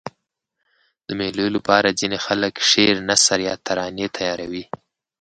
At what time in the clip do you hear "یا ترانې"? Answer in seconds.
3.47-4.07